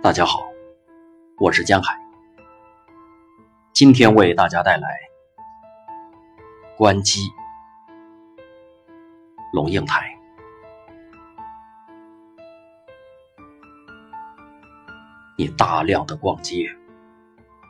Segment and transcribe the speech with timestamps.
[0.00, 0.48] 大家好，
[1.38, 1.92] 我是江海，
[3.72, 4.88] 今天为大家带来
[6.76, 7.22] 《关机》
[9.52, 10.16] 龙应台。
[15.36, 16.70] 你大量的逛街，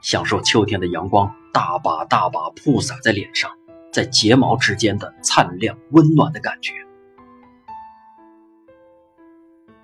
[0.02, 3.50] 享受秋天的阳光大把大把铺洒在脸上，
[3.90, 6.74] 在睫毛之间的灿亮温暖的感觉。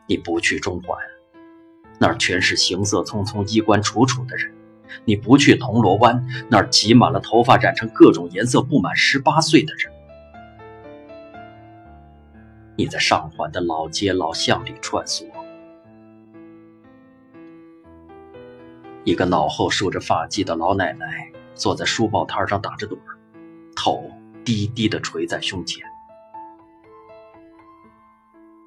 [0.06, 1.13] 你不去中环。
[1.98, 4.52] 那儿全是行色匆匆、衣冠楚楚的人。
[5.04, 9.92] 你不去铜锣湾，那儿挤满了头发染成各种颜色、不满十八岁的人。
[12.76, 15.24] 你在上环的老街老巷里穿梭，
[19.04, 23.18] 一个脑后梳着发髻的老奶奶坐在书报摊上打着盹儿，
[23.76, 24.10] 头
[24.44, 25.84] 低低的垂在胸前。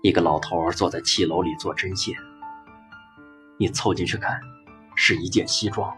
[0.01, 2.15] 一个老头坐在七楼里做针线。
[3.57, 4.39] 你凑进去看，
[4.95, 5.95] 是一件西装，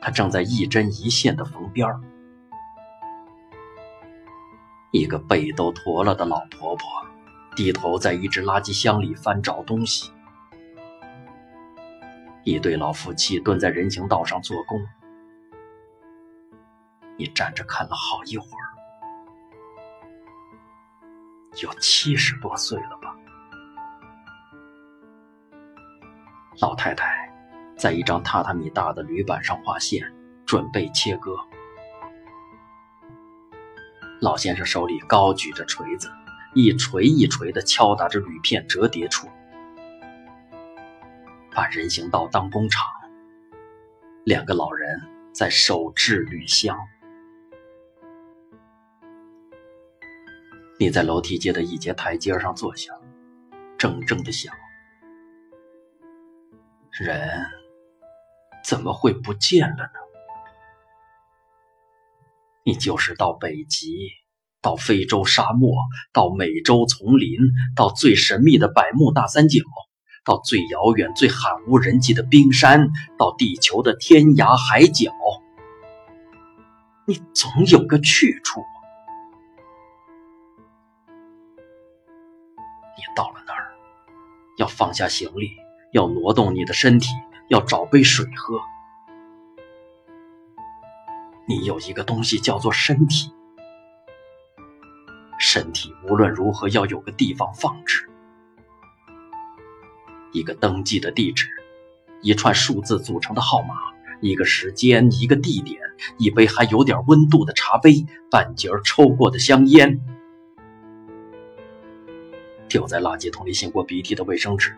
[0.00, 2.00] 他正在一针一线的缝边儿。
[4.90, 6.86] 一个背都驼了的老婆婆，
[7.56, 10.12] 低头在一只垃圾箱里翻找东西。
[12.44, 14.86] 一对老夫妻蹲在人行道上做工，
[17.16, 18.68] 你站着看了好一会儿，
[21.62, 22.98] 有七十多岁了
[26.62, 27.28] 老太太
[27.76, 30.00] 在一张榻榻米大的铝板上画线，
[30.46, 31.36] 准备切割。
[34.20, 36.08] 老先生手里高举着锤子，
[36.54, 39.26] 一锤一锤地敲打着铝片折叠处，
[41.52, 42.86] 把人行道当工厂。
[44.22, 45.00] 两个老人
[45.32, 46.78] 在手制铝箱。
[50.78, 52.92] 你在楼梯间的一节台阶上坐下，
[53.76, 54.54] 怔怔地想。
[56.92, 57.46] 人
[58.62, 59.92] 怎么会不见了呢？
[62.64, 64.10] 你就是到北极，
[64.60, 65.74] 到非洲沙漠，
[66.12, 67.38] 到美洲丛林，
[67.74, 69.60] 到最神秘的百慕大三角，
[70.22, 75.10] 到最遥远、最罕无人迹的冰山，到地球的天涯海角，
[77.06, 78.60] 你总有个去处。
[82.98, 83.72] 你到了那儿，
[84.58, 85.56] 要放下行李。
[85.92, 87.10] 要挪动你的身体，
[87.48, 88.58] 要找杯水喝。
[91.46, 93.30] 你有一个东西叫做身体，
[95.38, 98.08] 身体无论如何要有个地方放置，
[100.32, 101.46] 一个登记的地址，
[102.22, 103.74] 一串数字组成的号码，
[104.22, 105.78] 一个时间，一个地点，
[106.16, 110.00] 一杯还有点温度的茶杯，半截抽过的香烟，
[112.66, 114.74] 丢在垃圾桶里擤过鼻涕的卫生纸。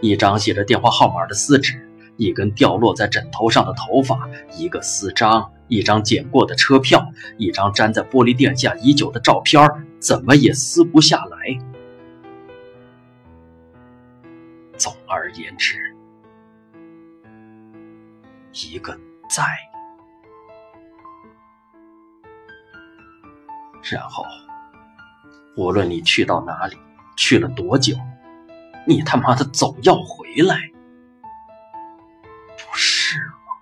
[0.00, 9.60] 一张写着电话号码的撕纸，一根掉落在枕头上的头发，一个撕章，一张捡过的车票，一张粘在玻璃垫下已久的照片，
[9.98, 11.58] 怎么也撕不下来。
[14.76, 15.76] 总而言之，
[18.52, 18.96] 一个
[19.28, 19.42] 在，
[23.90, 24.24] 然后，
[25.56, 26.76] 无论你去到哪里，
[27.16, 27.96] 去了多久。
[28.88, 30.72] 你他妈的总要回来，
[32.56, 33.52] 不是吗？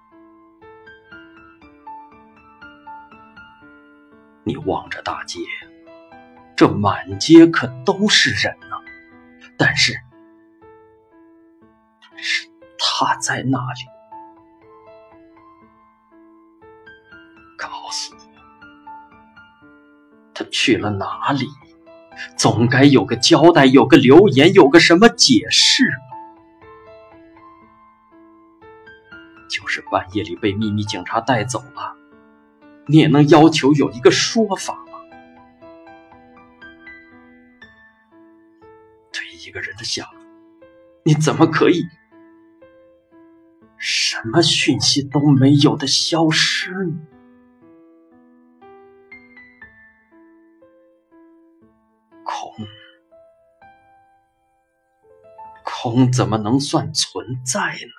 [4.45, 5.41] 你望着大街，
[6.57, 8.77] 这满街可都是人呢，
[9.59, 9.95] 但是，
[12.17, 12.49] 是
[12.79, 13.81] 他在那里？
[17.59, 18.21] 告诉我，
[20.33, 21.49] 他去了哪里？
[22.37, 25.85] 总该有个交代，有个留言，有个什么解释
[29.49, 31.97] 就是半夜里被秘密警察带走了，
[32.87, 34.99] 你也能要求有一个说法吗？
[39.13, 40.21] 对一个人的下落，
[41.05, 41.85] 你怎么可以
[43.79, 46.95] 什么讯息都没有的消失呢？
[55.91, 57.93] 空怎么能算存在呢？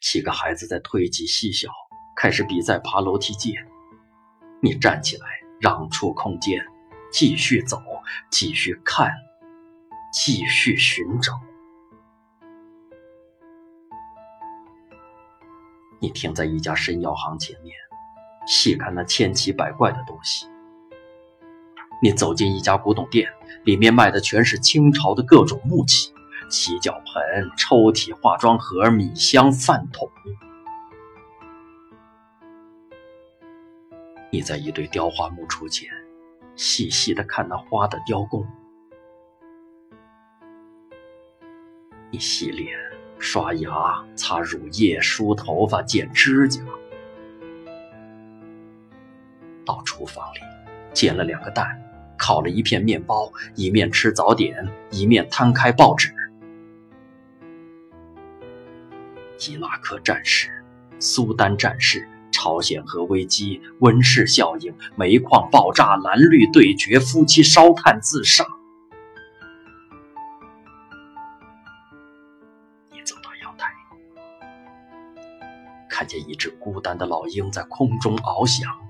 [0.00, 1.70] 几个孩子在推挤嬉笑，
[2.16, 3.64] 开始比赛爬楼梯阶。
[4.60, 5.26] 你站起来，
[5.60, 6.66] 让出空间，
[7.12, 7.80] 继续走，
[8.28, 9.12] 继续看，
[10.12, 11.40] 继续寻找。
[16.00, 17.72] 你停在一家生药行前面。
[18.46, 20.46] 细看那千奇百怪的东西，
[22.02, 23.30] 你走进一家古董店，
[23.64, 26.10] 里面卖的全是清朝的各种木器：
[26.48, 30.10] 洗脚盆、抽屉、化妆盒、米箱、饭桶。
[34.32, 35.90] 你在一堆雕花木橱前，
[36.56, 38.46] 细细的看那花的雕工。
[42.10, 42.74] 你洗脸、
[43.18, 46.62] 刷牙、擦乳液、梳头发、剪指甲。
[49.66, 50.38] 到厨房里，
[50.94, 51.80] 煎了两个蛋，
[52.20, 56.14] 烤了一片面包，一面吃早点，一面摊开报纸。
[59.48, 60.50] 伊拉克战事，
[60.98, 68.44] 苏丹战事，朝鲜核危机，温室效应，煤矿爆炸，蓝绿对决，夫妻烧炭自杀。
[72.92, 73.72] 你走到阳台，
[75.88, 78.89] 看见一只孤单的老鹰在空中翱翔。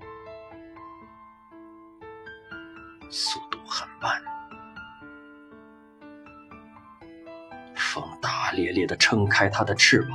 [8.61, 10.11] 咧咧地撑开它的翅膀，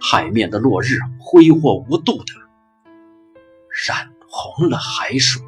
[0.00, 2.34] 海面的落日挥霍无度的
[3.86, 5.42] 染红了海水。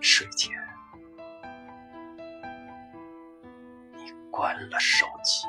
[0.00, 0.50] 睡前，
[3.94, 5.46] 你关了手机。